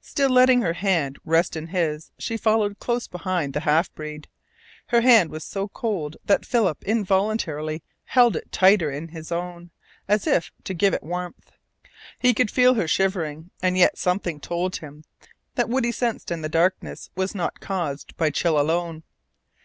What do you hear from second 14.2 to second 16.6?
told him that what he sensed in the